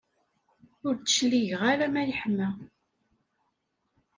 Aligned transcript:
Ur 0.87 0.93
d-cligeɣ 0.95 1.61
ara 1.71 1.87
ma 1.93 2.01
yeḥma. 2.07 2.49